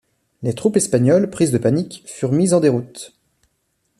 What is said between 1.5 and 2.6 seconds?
de panique, furent mises en